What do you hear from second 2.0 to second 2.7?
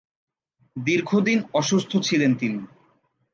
ছিলেন তিনি।